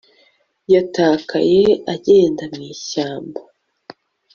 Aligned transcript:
yatakaye 0.73 1.61
agenda 1.93 2.43
mu 2.53 2.61
ishyamba 2.73 3.41